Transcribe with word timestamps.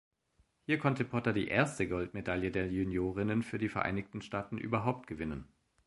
Hier 0.65 0.79
konnte 0.79 1.05
Potter 1.05 1.31
die 1.31 1.47
erste 1.47 1.87
Goldmedaille 1.87 2.49
der 2.49 2.65
Juniorinnen 2.65 3.43
für 3.43 3.59
die 3.59 3.69
Vereinigten 3.69 4.23
Staaten 4.23 4.57
überhaupt 4.57 5.05
gewinnen. 5.05 5.47